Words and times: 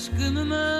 aşkımı 0.00 0.79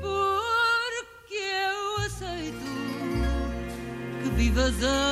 porque 0.01 1.33
eu 1.33 2.05
aceito 2.05 2.59
que 4.21 4.29
vivas 4.31 4.83
a 4.83 5.08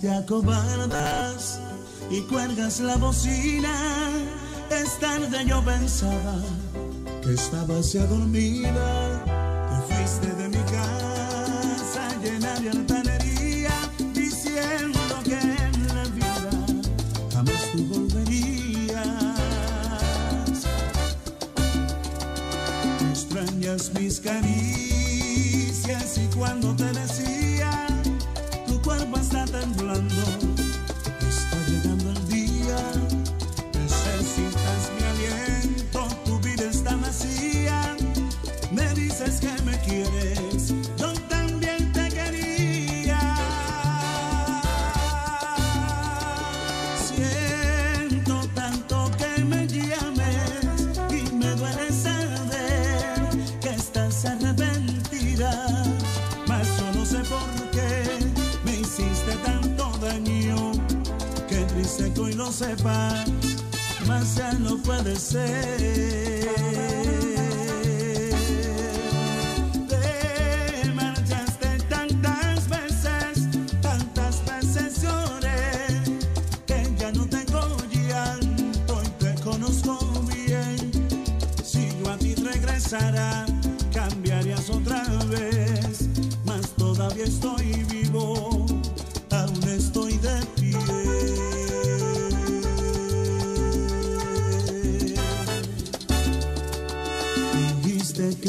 Te 0.00 0.10
acobardas 0.10 1.60
y 2.10 2.20
cuelgas 2.22 2.80
la 2.80 2.96
bocina. 2.96 3.74
Es 4.70 4.98
tarde, 4.98 5.44
yo 5.46 5.64
pensaba 5.64 6.36
que 7.22 7.34
estabas 7.34 7.92
ya 7.92 8.04
dormida 8.06 9.03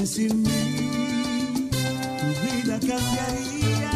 sin 0.03 0.44
mí, 0.44 1.69
tu 2.19 2.27
vida 2.44 2.80
cambiaría, 2.80 3.94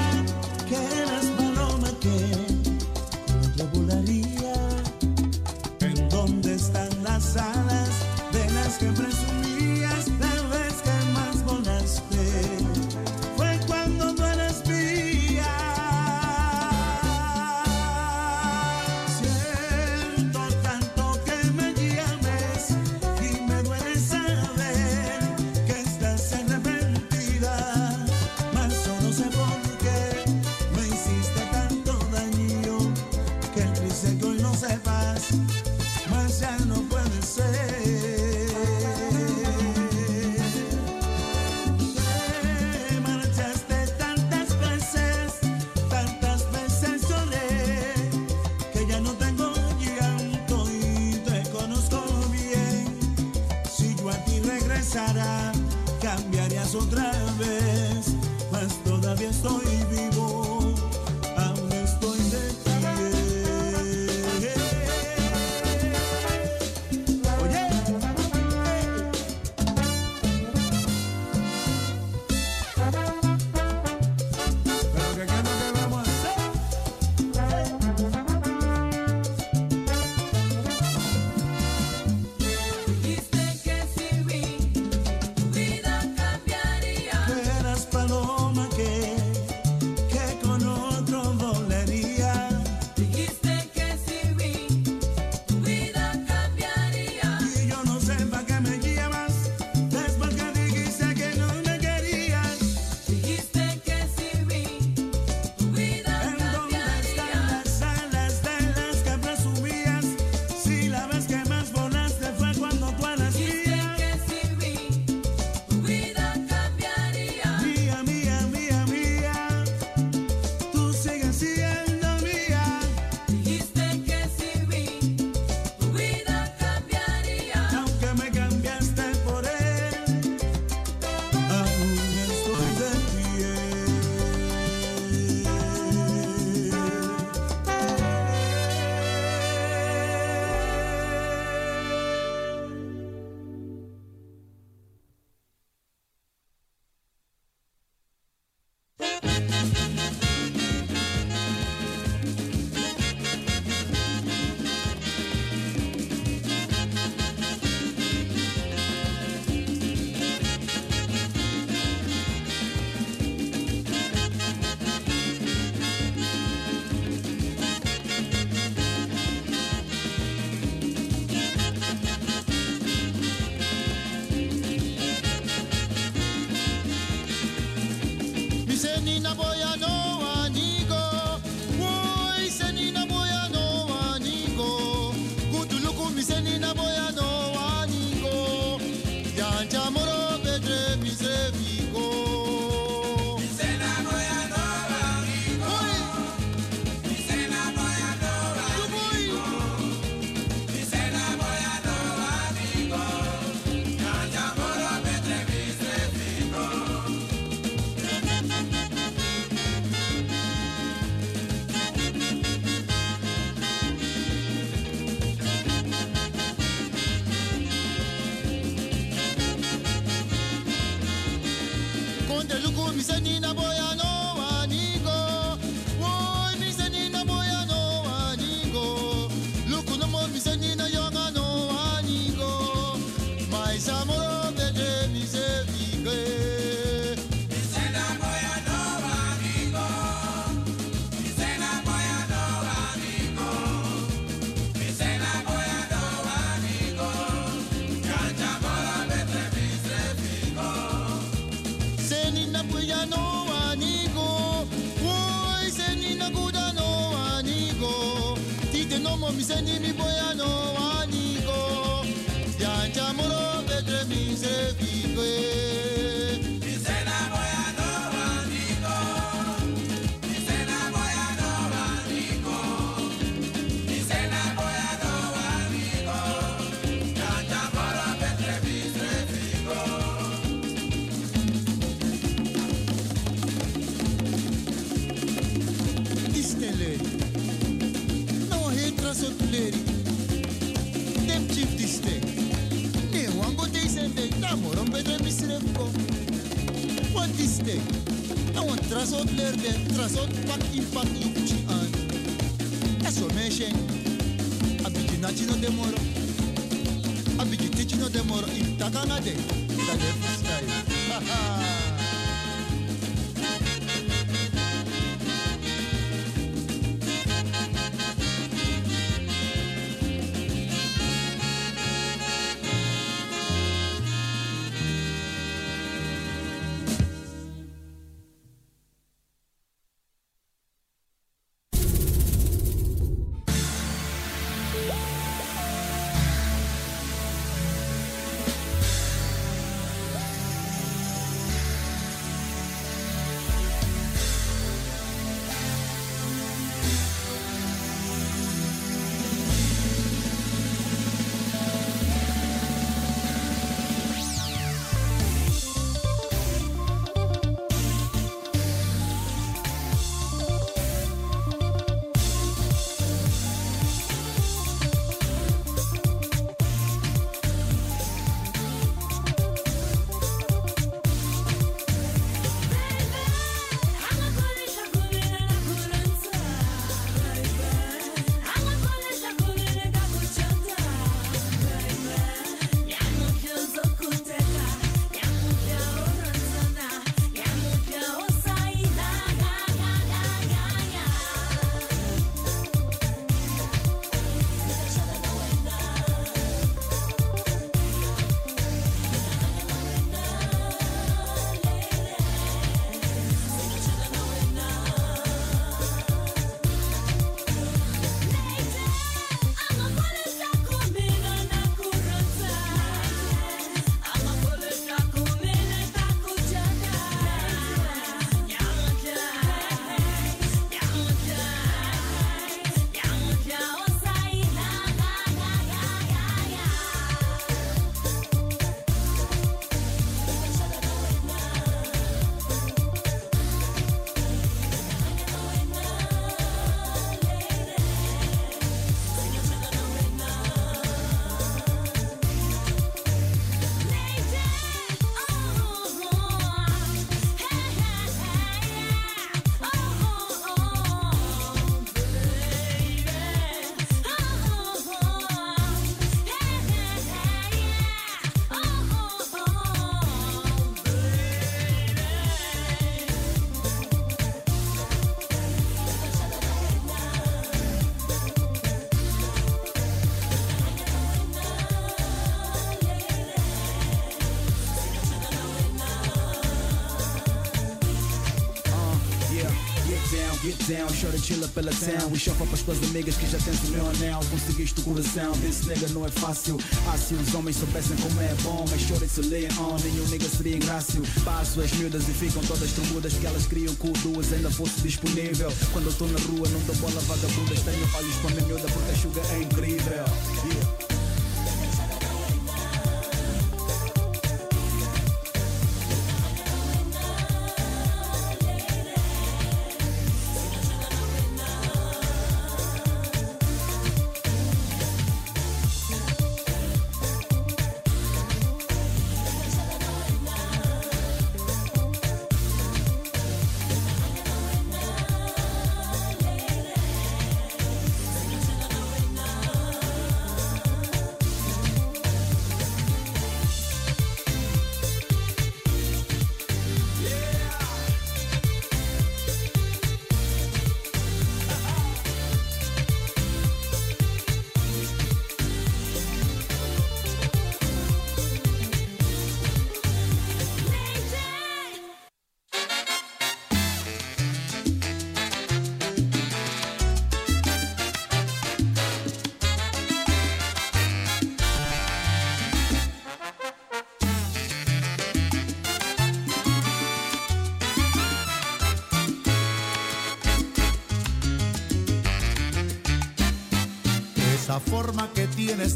pela 481.50 481.72
town 481.72 482.14
E 482.14 482.20
chofa 482.20 482.46
para 482.46 482.54
as 482.54 482.62
tuas 482.62 482.78
amigas 482.84 483.16
que 483.16 483.30
já 483.30 483.38
tens 483.40 483.60
o 483.68 483.72
meu 483.72 483.90
anel. 483.90 484.20
Conseguiste 484.32 484.80
o 484.80 484.84
coração, 484.84 485.32
desse 485.38 485.68
nega 485.68 485.88
não 485.90 486.06
é 486.06 486.10
fácil. 486.10 486.58
Ah, 486.88 486.98
se 486.98 487.14
os 487.14 487.34
homens 487.34 487.58
soubessem 487.58 487.98
como 487.98 488.22
é 488.22 488.34
bom 488.44 488.66
Mas 488.70 488.82
chora 488.88 489.08
se 489.08 489.22
lê 489.22 489.48
on, 489.60 489.78
nenhum 489.84 490.08
nega 490.08 490.28
seria 490.30 490.56
ingrácio 490.56 491.02
Passo 491.24 491.62
as 491.62 491.72
miúdas 491.74 492.08
e 492.08 492.14
ficam 492.14 492.42
todas 492.44 492.72
trombudas 492.72 493.14
Que 493.14 493.26
elas 493.26 493.46
criam 493.46 493.74
com 493.76 493.92
duas, 493.94 494.32
ainda 494.34 494.50
fosse 494.52 494.82
disponível. 494.82 495.52
Quando 495.72 495.88
eu 495.88 495.94
tô 495.94 496.06
na 496.08 496.20
rua 496.20 496.48
não 496.50 496.60
dou 496.62 496.76
bola 496.78 497.02
vagabundas 497.02 497.60
Tenho 497.62 497.90
olhos 497.96 498.16
para 498.16 498.30
minha 498.32 498.46
miúda 498.46 498.68
porque 498.72 498.92
a 498.92 498.96
chuga 498.96 499.22
é 499.32 499.42
incrível 499.42 500.29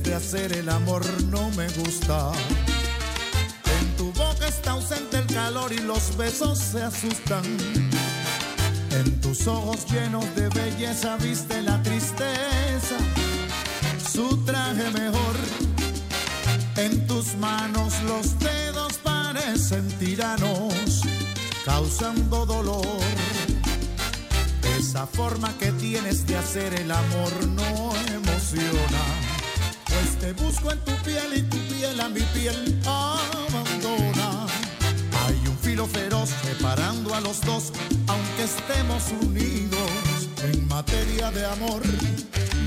de 0.03 0.15
hacer 0.15 0.53
el 0.53 0.69
amor 0.69 1.03
no 1.23 1.49
me 1.51 1.67
gusta. 1.69 2.31
En 3.79 3.97
tu 3.97 4.13
boca 4.13 4.47
está 4.47 4.71
ausente 4.71 5.17
el 5.17 5.27
calor 5.27 5.73
y 5.73 5.79
los 5.79 6.15
besos 6.15 6.57
se 6.57 6.81
asustan. 6.83 7.43
En 8.91 9.19
tus 9.19 9.45
ojos 9.47 9.85
llenos 9.91 10.23
de 10.35 10.47
belleza 10.49 11.17
viste 11.17 11.61
la 11.61 11.81
tristeza, 11.83 12.97
su 14.11 14.37
traje 14.45 14.89
mejor. 14.91 15.35
En 16.77 17.05
tus 17.05 17.35
manos 17.35 17.93
los 18.03 18.39
dedos 18.39 18.93
parecen 19.03 19.87
tiranos. 19.99 21.01
causando 21.65 22.45
dolor. 22.45 23.03
Esa 24.77 25.05
forma 25.05 25.53
que 25.57 25.71
tienes 25.73 26.25
de 26.25 26.37
hacer 26.37 26.73
el 26.73 26.91
amor 26.91 27.31
no 27.47 28.02
Pues 28.55 30.19
te 30.19 30.31
busco 30.33 30.71
en 30.71 30.79
tu 30.81 30.91
piel 30.97 31.37
y 31.37 31.41
tu 31.43 31.57
piel 31.73 31.99
a 31.99 32.07
mi 32.07 32.21
piel 32.21 32.79
abandona. 32.85 34.45
Hay 35.25 35.47
un 35.47 35.57
filo 35.57 35.87
feroz 35.87 36.29
separando 36.43 37.15
a 37.15 37.21
los 37.21 37.41
dos, 37.41 37.71
aunque 38.07 38.43
estemos 38.43 39.11
unidos 39.23 39.89
en 40.43 40.67
materia 40.67 41.31
de 41.31 41.45
amor. 41.47 41.81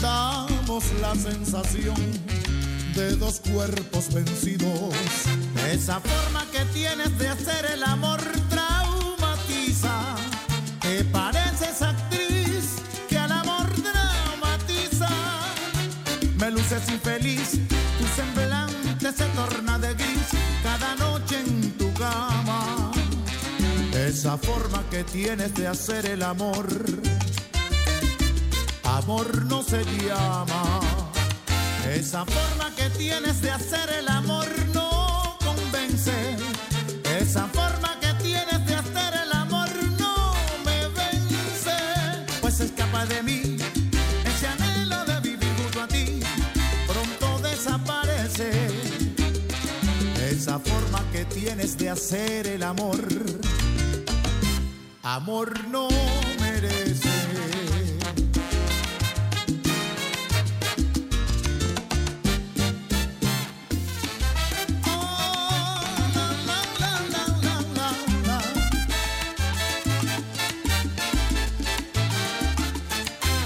Damos 0.00 0.84
la 1.00 1.14
sensación 1.14 1.96
de 2.96 3.14
dos 3.16 3.40
cuerpos 3.52 4.12
vencidos. 4.12 4.92
Esa 5.70 6.00
forma 6.00 6.44
que 6.50 6.64
tienes 6.72 7.16
de 7.16 7.28
hacer 7.28 7.64
el 7.74 7.84
amor 7.84 8.20
Esa 24.36 24.52
forma 24.52 24.84
que 24.90 25.02
tienes 25.02 25.54
de 25.54 25.66
hacer 25.66 26.04
el 26.04 26.22
amor, 26.22 26.68
amor 28.84 29.46
no 29.46 29.62
se 29.62 29.82
llama. 29.82 30.80
Esa 31.90 32.26
forma 32.26 32.70
que 32.76 32.90
tienes 32.90 33.40
de 33.40 33.50
hacer 33.50 33.88
el 33.98 34.06
amor 34.06 34.46
no 34.74 35.38
convence. 35.42 36.36
Esa 37.18 37.46
forma 37.46 37.98
que 37.98 38.12
tienes 38.22 38.66
de 38.66 38.74
hacer 38.74 39.14
el 39.24 39.32
amor 39.32 39.70
no 39.98 40.34
me 40.66 40.86
vence. 40.88 41.78
Pues 42.42 42.60
escapa 42.60 43.06
de 43.06 43.22
mí 43.22 43.56
ese 44.22 44.46
anhelo 44.48 45.02
de 45.06 45.20
vivir 45.20 45.48
junto 45.56 45.80
a 45.80 45.88
ti. 45.88 46.20
Pronto 46.86 47.38
desaparece. 47.48 48.50
Esa 50.30 50.58
forma 50.58 51.02
que 51.10 51.24
tienes 51.24 51.78
de 51.78 51.88
hacer 51.88 52.46
el 52.48 52.64
amor. 52.64 52.98
Amor 55.08 55.68
no 55.68 55.86
merece. 56.40 57.08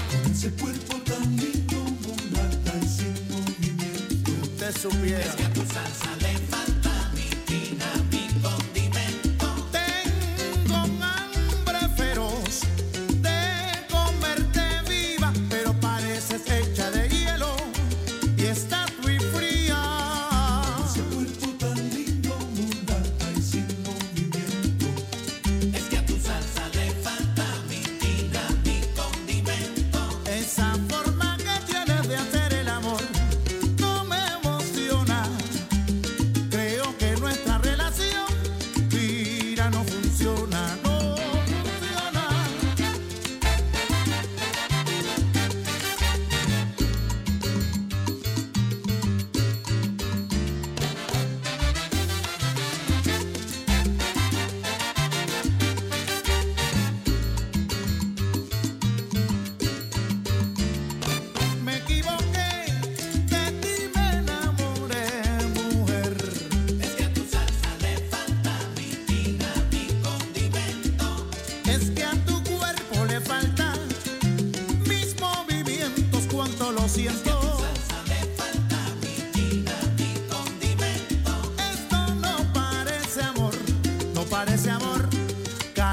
Con 0.09 0.31
ese 0.31 0.51
cuerpo 0.53 0.95
tan 1.05 1.37
lindo, 1.37 1.75
mulata 1.77 2.73
y 2.81 2.87
sin 2.87 3.13
movimiento. 3.29 4.31
Usted 4.41 4.75
supiera. 4.75 5.50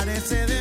parece 0.08 0.46
de 0.46 0.57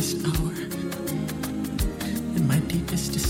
hour, 0.00 0.52
in 2.34 2.48
my 2.48 2.58
deepest 2.60 3.12
despair. 3.12 3.29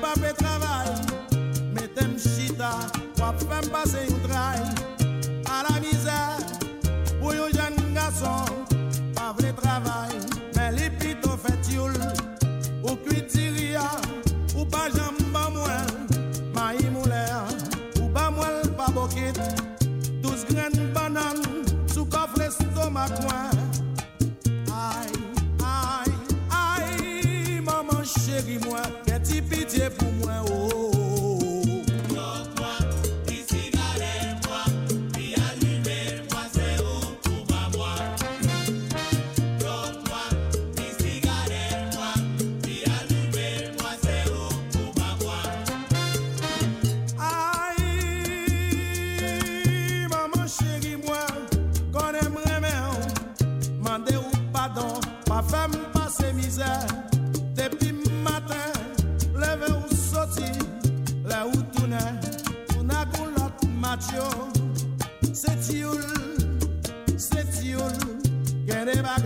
pa 0.00 0.12
pe 0.20 0.32
travay 0.38 0.88
Metem 1.74 2.16
chita 2.18 2.72
Wap 3.18 3.38
fèm 3.48 3.68
pase 3.72 4.04
yon 4.08 4.20
trai 4.26 4.60
A 5.50 5.62
la 5.66 5.74
mizè 5.82 6.20
Pou 7.20 7.34
yon 7.36 7.52
jen 7.54 7.76
gason 7.96 8.64
Pa 9.16 9.32
vle 9.38 9.52
travay 9.60 10.14
Men 10.56 10.76
li 10.78 10.90
pito 11.00 11.36
fèt 11.44 11.70
youl 11.74 11.96
Ou 12.82 12.96
kwi 13.04 13.22
tiriya 13.30 13.86
Ou 14.54 14.66
pa 14.70 14.88
jen 14.94 15.14
mba 15.28 15.48
mwen 15.54 15.94
Ma 16.56 16.72
yi 16.78 16.90
moulè 16.94 17.24
Ou 18.00 18.08
ba 18.14 18.30
mwen 18.30 18.74
pa 18.78 18.90
bokit. 18.94 19.40
Tous 20.22 20.46
gren 20.50 20.74
banan 20.96 21.42
Sou 21.92 22.06
kof 22.10 22.38
le 22.40 22.50
stomak 22.58 23.18
mwen 23.26 23.43
pitié 29.74 29.90
pour 29.90 30.12
moi, 30.12 30.44
oh. 30.50 30.63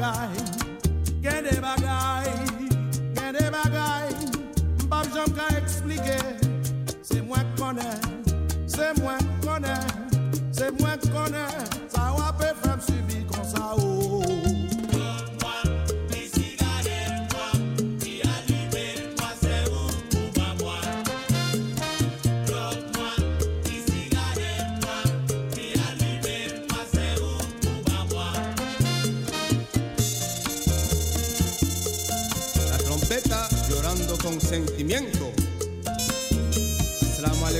bagay, 0.09 0.28
gen 1.22 1.44
de 1.44 1.61
bagay, 1.61 2.28
gen 3.14 3.32
de 3.32 3.50
bagay, 3.50 4.09
mbap 4.84 5.06
jom 5.14 5.32
ka 5.36 5.46
eksplike, 5.56 6.18
se 7.02 7.20
mwen 7.20 7.46
konen, 7.59 8.00
se 8.66 8.92
mwen 9.00 9.24
konen, 9.44 9.84
se 10.52 10.70
mwen 10.80 10.98
konen. 11.12 11.67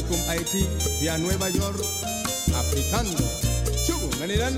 Alaikum 0.09 0.31
Haití, 0.31 0.67
vía 1.01 1.19
Nueva 1.19 1.51
York, 1.51 1.85
africando. 2.57 3.19
Chugu, 3.87 4.09
Manilan. 4.19 4.57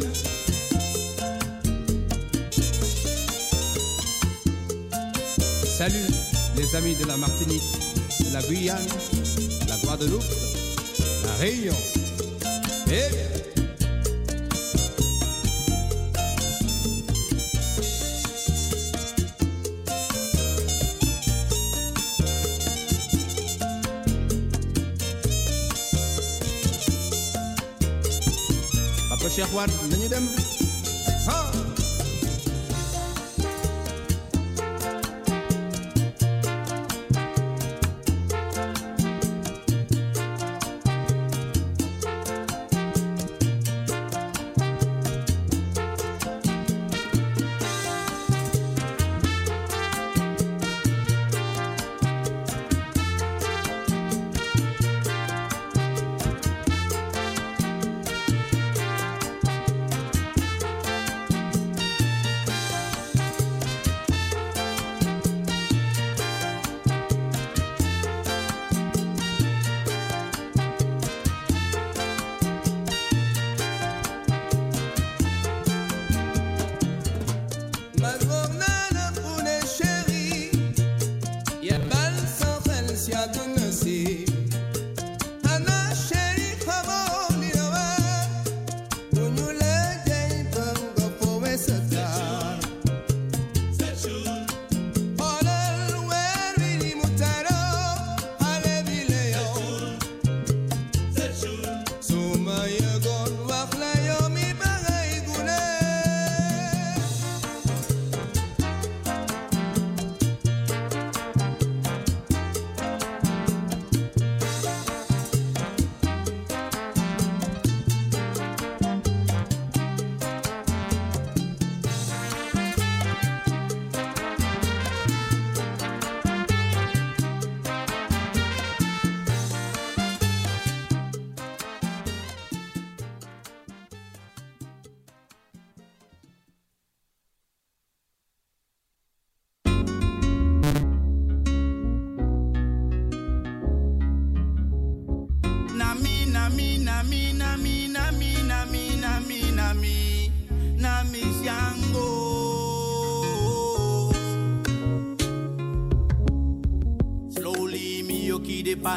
Salut 5.77 6.15
les 6.57 6.75
amis 6.77 6.95
de 6.95 7.05
la 7.07 7.17
Martinique, 7.17 7.63
de 8.21 8.31
la 8.33 8.43
Guyane, 8.43 8.87
la 9.67 9.77
Guadeloupe, 9.79 10.25
la 11.25 11.37
Réunion. 11.39 11.77
Eh 12.87 13.09
bien. 13.11 13.40
Cheikh 29.41 29.55
Wade 29.57 29.73
nañu 29.91 30.09
dem 30.09 30.25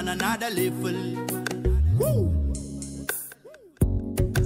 pan 0.04 0.08
another 0.10 0.50
level. 0.50 0.98
Woo! 2.00 2.34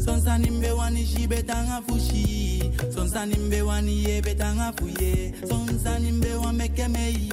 Sonsa 0.05 0.37
nimbe 0.37 0.71
wani 0.71 1.05
shi 1.05 1.27
betanga 1.27 1.81
fushi 1.81 2.61
Sonsa 2.93 3.25
nimbe 3.25 3.61
wani 3.61 4.03
ye 4.03 4.21
betanga 4.21 4.71
fuye 4.77 5.33
Sonsa 5.49 5.99
nimbe 5.99 6.33
wa 6.35 6.53
meke 6.53 6.87
mei 6.87 7.29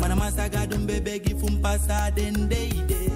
Mana 0.00 0.16
masaga 0.16 0.66
dumbe 0.66 1.00
begi 1.00 1.34
fumpasa 1.34 2.10
dendeide 2.14 3.10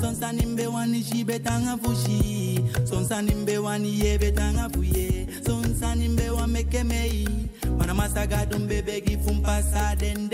Sonsa 0.00 0.32
nimbe 0.32 0.66
wani 0.66 1.02
shi 1.02 1.24
betanga 1.24 1.76
fushi 1.76 2.60
Sonsa 2.84 3.22
nimbe 3.22 3.58
wani 3.58 3.98
ye 4.00 4.18
betanga 4.18 4.68
fuye 4.70 5.26
Sonsa 5.44 5.94
nimbe 5.96 6.30
wa 6.30 6.46
meke 6.46 6.84
mei 6.84 7.28
Mana 7.78 7.94
masaga 7.94 8.46
dumbe 8.46 8.82
begi 8.82 9.16
fumpasa 9.16 9.96
dendeide 9.96 10.25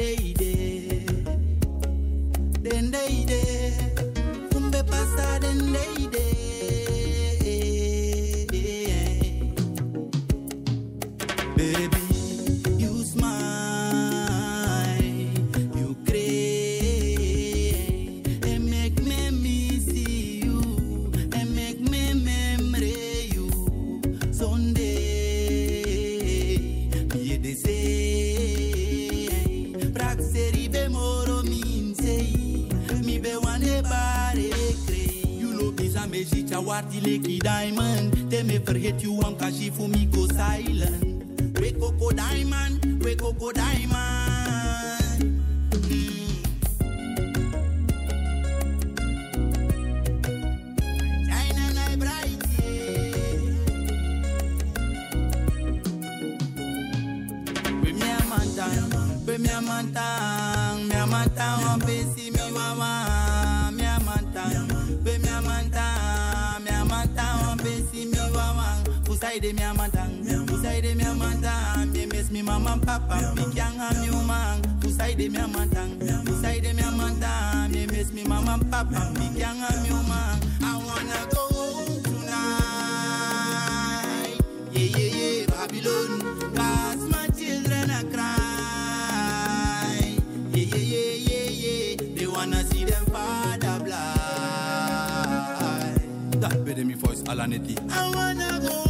Dileki 36.93 37.39
Diamond. 37.43 38.13
They 38.31 38.43
may 38.43 38.59
forget 38.59 39.03
you, 39.03 39.19
I'm 39.23 39.35
Kashi 39.37 39.71
Fumiko 39.71 40.31
Silent. 40.31 41.59
We 41.59 41.73
Coco 41.73 42.11
Diamond, 42.11 43.03
we 43.03 43.15
Coco 43.17 43.51
Diamond. 43.51 43.91
Mm. 45.71 46.29
Me 57.83 58.11
a 58.11 58.25
man 58.29 58.49
tang, 58.55 59.25
be 59.25 59.39
me 59.39 59.49
a 59.49 59.61
man 59.63 59.93
tang, 59.95 60.89
me 60.89 60.95
a 60.95 61.07
man 61.07 61.31
tang. 61.31 62.22
Usaide 69.33 69.53
mi 69.55 69.63
amantang, 69.63 70.13
usaide 70.53 70.95
mi 70.95 71.05
amantang. 71.05 71.91
Me 71.91 72.05
miss 72.05 72.31
me 72.31 72.43
mama 72.43 72.73
and 72.73 72.83
papa, 72.87 73.33
me 73.35 73.45
can't 73.55 73.79
have 73.79 74.05
you 74.05 74.13
man. 74.29 74.61
Usaide 74.81 75.31
mi 75.31 75.39
amantang, 75.39 75.97
usaide 76.27 76.75
mi 76.75 76.83
amantang. 76.83 77.71
Me 77.73 77.87
miss 77.87 78.13
me 78.13 78.25
mama 78.25 78.53
and 78.61 78.71
papa, 78.71 79.11
me 79.19 79.31
can't 79.41 79.59
have 79.59 79.87
you 79.87 79.95
man. 80.07 80.39
I 80.63 80.77
wanna 80.77 81.27
go 81.31 81.49
home 81.49 82.03
tonight. 82.03 82.37
Yeah, 84.73 84.99
yeah, 84.99 85.17
yeah, 85.17 85.47
Babylon. 85.47 86.21
Cause 86.55 87.09
my 87.09 87.27
children 87.29 87.91
are 87.91 88.05
crying. 88.13 90.21
Yeah, 90.53 90.77
yeah, 90.77 90.77
yeah, 90.77 91.49
yeah, 91.49 91.97
yeah. 91.97 92.15
They 92.17 92.27
wanna 92.27 92.63
see 92.65 92.85
them 92.85 93.07
father 93.07 93.79
blind. 93.83 94.03
That 96.43 96.63
better 96.67 96.85
me 96.85 96.93
voice, 96.93 97.23
Alaneti. 97.23 97.79
I 97.91 98.11
wanna 98.15 98.61
go 98.61 98.82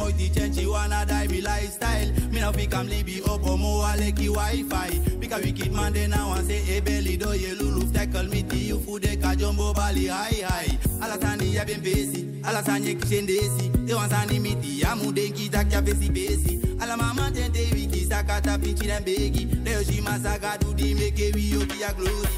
A 0.00 0.02
moiti 0.02 0.34
change 0.34 0.66
wanna 0.66 1.04
die 1.04 1.26
be 1.26 1.40
lifestyle. 1.42 2.10
Me 2.30 2.40
no 2.40 2.52
fi 2.52 2.66
come 2.66 2.88
libi 2.88 3.20
up 3.22 3.44
o 3.46 3.56
mo 3.56 3.82
aleki 3.82 4.28
Wi-Fi. 4.28 5.18
Because 5.18 5.44
wicked 5.44 5.72
man 5.72 5.92
they 5.92 6.06
now 6.06 6.28
want 6.28 6.46
say 6.46 6.58
hey 6.58 6.80
belly 6.80 7.16
do 7.16 7.32
ye 7.32 7.54
lulu 7.54 7.90
tackle 7.92 8.24
me 8.24 8.42
ti 8.42 8.58
you 8.58 8.78
food 8.80 9.02
de 9.02 9.16
ka 9.16 9.34
jumbo 9.34 9.74
bali 9.74 10.06
high 10.06 10.42
high. 10.42 10.78
Alasani 11.00 11.52
ya 11.54 11.64
ben 11.64 11.80
pesi, 11.82 12.40
alasani 12.42 12.94
kishendesi. 12.96 13.86
They 13.86 13.94
want 13.94 14.10
sani 14.10 14.38
miti 14.38 14.80
ya 14.80 14.94
mu 14.96 15.12
denki 15.12 15.50
tak 15.50 15.70
ya 15.70 15.82
pesi 15.82 16.08
pesi. 16.08 16.80
Ala 16.80 16.96
mama 16.96 17.30
tente 17.30 17.70
wiki 17.74 18.06
sakata 18.06 18.58
pichi 18.58 18.86
dem 18.86 19.04
begi. 19.04 19.64
Leo 19.64 19.82
shi 19.82 20.00
masaka 20.00 20.58
do 20.60 20.72
di 20.72 20.94
make 20.94 21.34
we 21.34 21.42
yo 21.42 21.66
ki 21.66 21.80
ya 21.80 21.92
glory. 21.92 22.28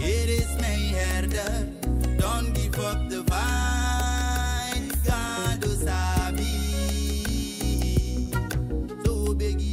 It 0.00 0.30
is 0.30 0.56
my 0.56 0.98
herder. 0.98 1.68
Don't 2.18 2.54
give 2.54 2.78
up 2.80 3.08
the 3.10 3.22
fight. 3.24 3.87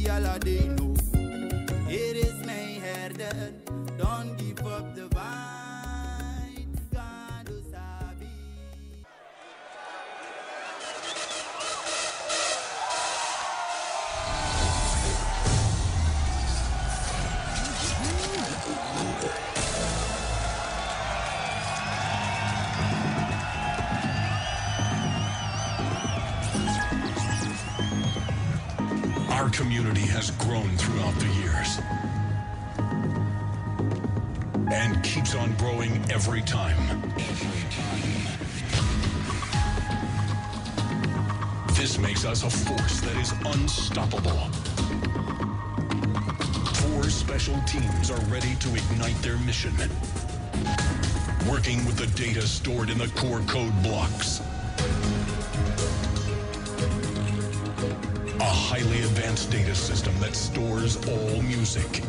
Begi 0.06 0.75
community 29.56 30.02
has 30.02 30.32
grown 30.32 30.68
throughout 30.76 31.14
the 31.14 31.26
years 31.40 31.78
and 34.70 35.02
keeps 35.02 35.34
on 35.34 35.50
growing 35.54 35.92
every 36.12 36.42
time. 36.42 36.76
This 41.72 41.98
makes 41.98 42.26
us 42.26 42.42
a 42.42 42.50
force 42.50 43.00
that 43.00 43.16
is 43.16 43.32
unstoppable. 43.46 44.50
Four 46.74 47.04
special 47.04 47.58
teams 47.62 48.10
are 48.10 48.20
ready 48.26 48.56
to 48.56 48.68
ignite 48.74 49.16
their 49.22 49.38
mission. 49.38 49.72
Working 51.48 51.82
with 51.86 51.96
the 51.96 52.08
data 52.14 52.42
stored 52.42 52.90
in 52.90 52.98
the 52.98 53.08
core 53.16 53.40
code 53.46 53.82
blocks. 53.82 54.42
Highly 58.76 59.00
advanced 59.04 59.50
data 59.50 59.74
system 59.74 60.12
that 60.20 60.36
stores 60.36 60.96
all 61.08 61.40
music. 61.40 62.02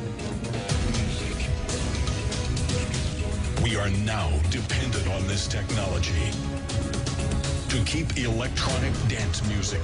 We 3.64 3.78
are 3.78 3.90
now 4.04 4.30
dependent 4.50 5.08
on 5.08 5.26
this 5.28 5.48
technology 5.48 6.30
to 7.70 7.84
keep 7.86 8.18
electronic 8.18 8.92
dance 9.08 9.48
music 9.48 9.82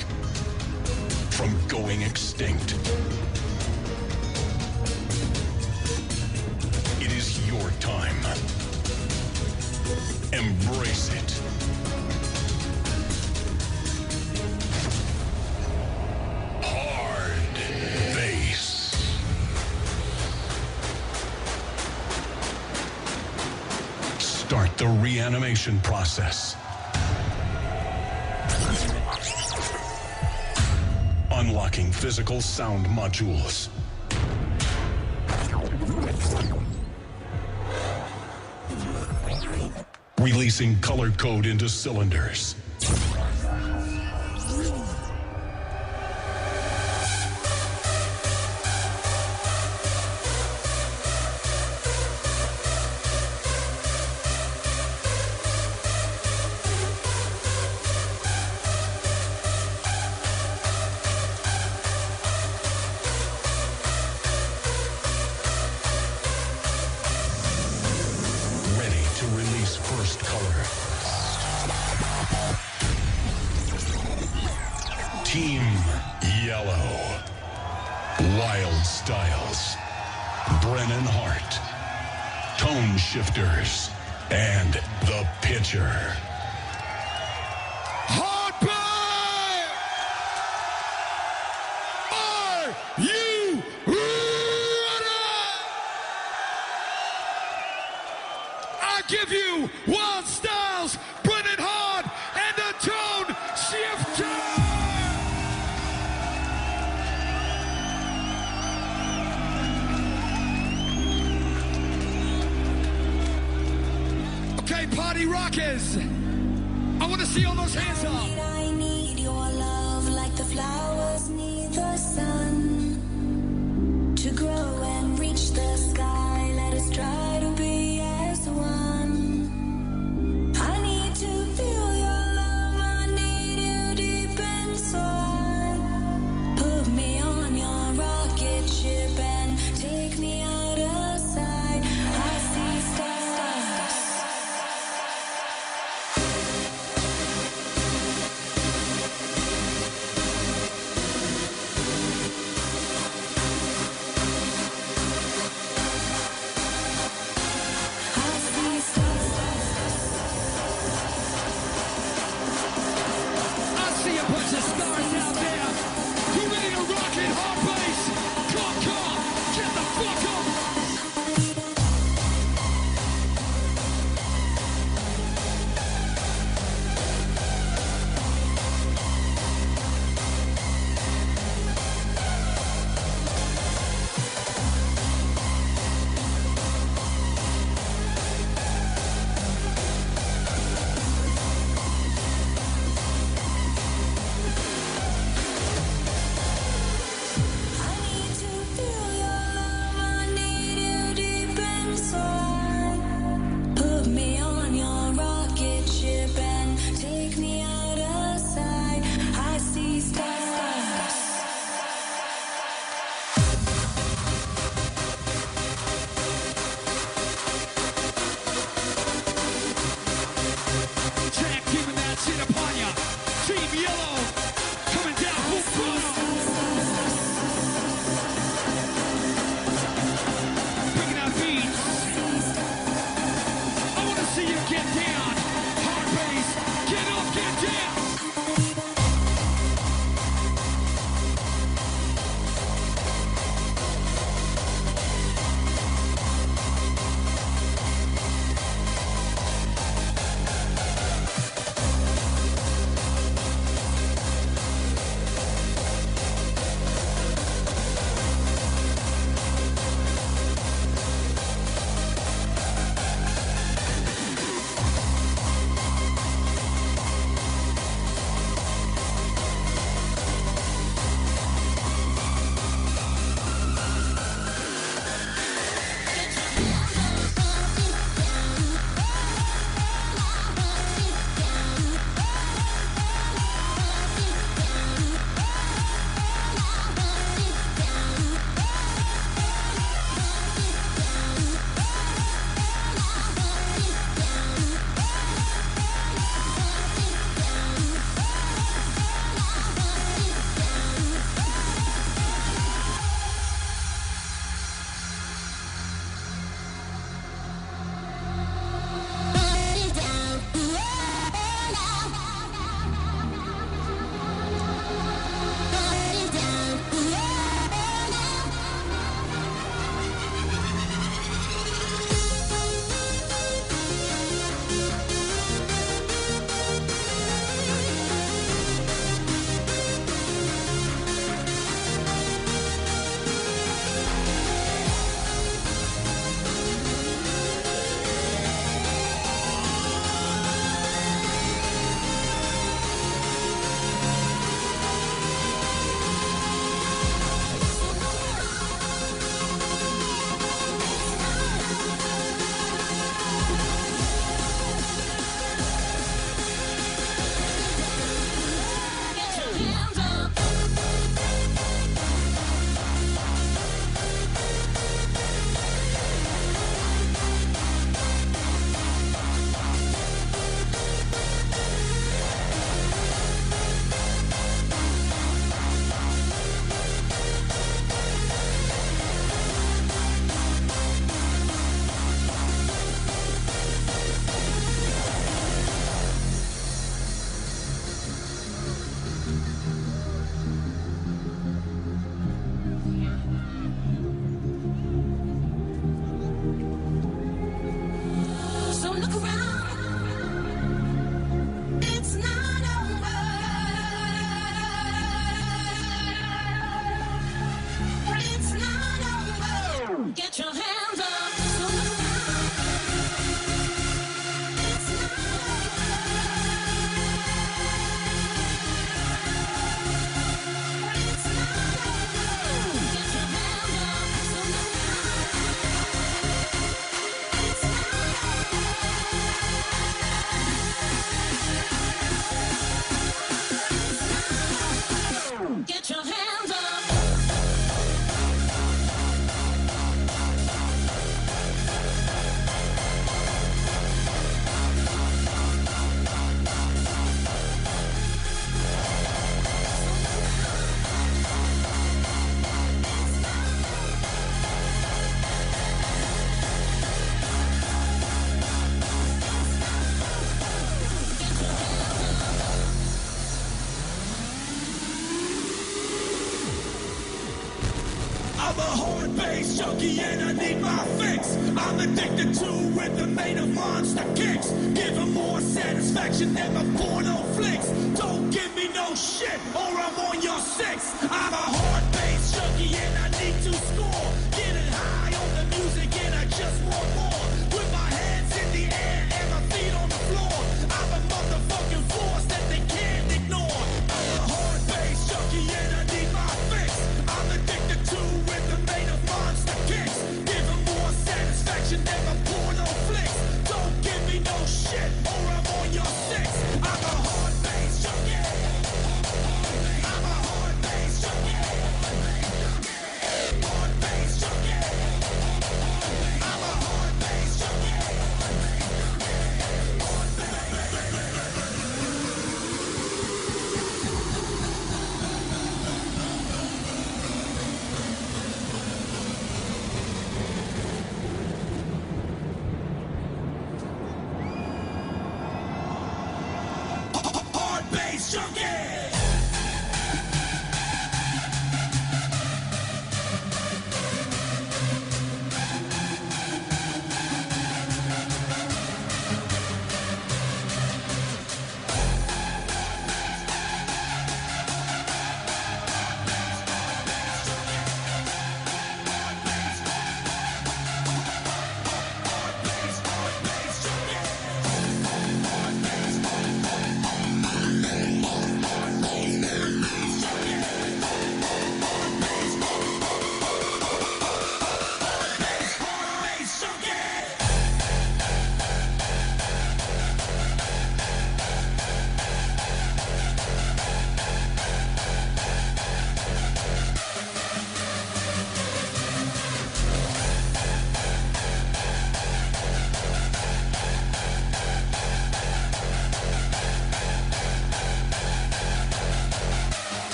from 1.31 1.55
going 1.69 2.01
extinct. 2.01 2.75
Process. 25.79 26.57
Unlocking 31.31 31.89
physical 31.89 32.41
sound 32.41 32.85
modules. 32.87 33.69
Releasing 40.19 40.77
color 40.81 41.11
code 41.11 41.45
into 41.45 41.69
cylinders. 41.69 42.55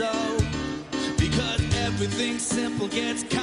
so 0.00 0.38
because 1.18 1.60
everything 1.76 2.38
simple 2.38 2.88
gets 2.88 3.22
complicated. 3.24 3.39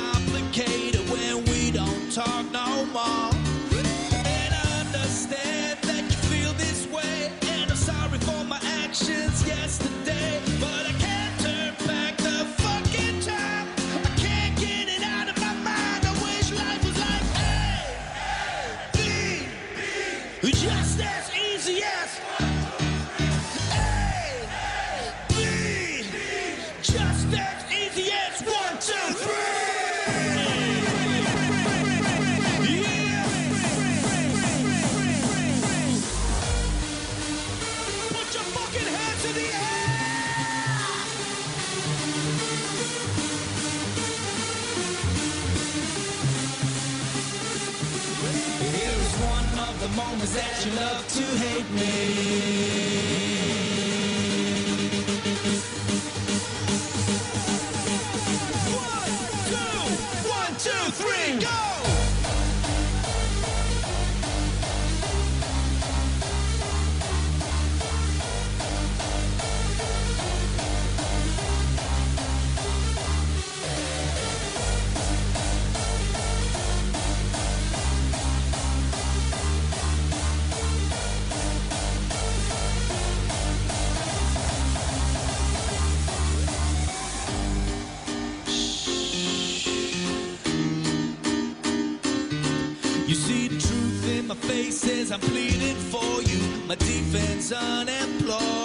says 94.88 95.12
I'm 95.12 95.20
pleading 95.20 95.76
for 95.92 96.22
you, 96.22 96.40
my 96.66 96.76
defense 96.76 97.52
unemployed. 97.52 98.57